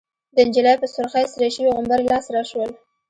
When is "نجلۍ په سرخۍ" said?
0.47-1.25